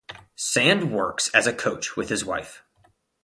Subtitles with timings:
[0.35, 2.63] Sand works as a coach with his wife.